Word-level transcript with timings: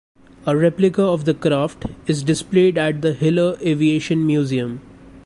A 0.47 0.57
replica 0.57 1.03
of 1.03 1.25
the 1.25 1.33
craft 1.35 1.85
is 2.07 2.23
displayed 2.23 2.75
at 2.75 3.03
the 3.03 3.13
Hiller 3.13 3.55
Aviation 3.63 4.25
Museum. 4.25 4.81